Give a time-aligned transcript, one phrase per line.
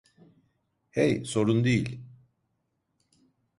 [0.89, 1.99] Hey, sorun değil.